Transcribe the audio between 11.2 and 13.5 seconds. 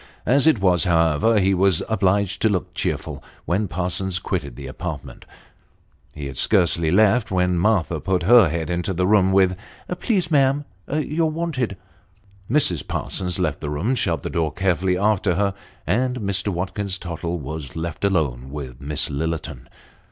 wanted." Mrs. Parsons